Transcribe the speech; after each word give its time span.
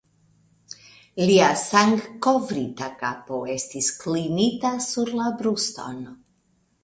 Lia 1.25 1.49
sangkovrita 1.63 2.87
kapo 3.03 3.41
estis 3.57 3.91
klinita 4.05 4.71
sur 4.89 5.15
la 5.21 5.31
bruston. 5.43 6.01